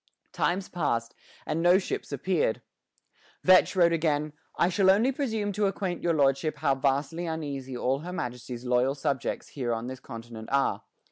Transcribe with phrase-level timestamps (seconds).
[0.33, 1.13] Time passed,
[1.45, 2.63] and no ships appeared.
[3.43, 7.99] Vetch wrote again: "I shall only presume to acquaint your Lordship how vastly uneasy all
[7.99, 10.81] her Majesty's loyall subjects here on this continent are.